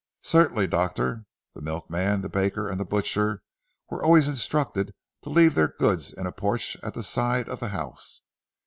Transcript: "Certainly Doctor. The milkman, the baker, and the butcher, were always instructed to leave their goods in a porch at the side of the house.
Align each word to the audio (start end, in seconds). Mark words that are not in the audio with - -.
"Certainly 0.23 0.65
Doctor. 0.65 1.27
The 1.53 1.61
milkman, 1.61 2.21
the 2.21 2.27
baker, 2.27 2.67
and 2.67 2.79
the 2.79 2.85
butcher, 2.85 3.43
were 3.91 4.03
always 4.03 4.27
instructed 4.27 4.95
to 5.21 5.29
leave 5.29 5.53
their 5.53 5.75
goods 5.77 6.11
in 6.11 6.25
a 6.25 6.31
porch 6.31 6.75
at 6.81 6.95
the 6.95 7.03
side 7.03 7.47
of 7.47 7.59
the 7.59 7.69
house. 7.69 8.23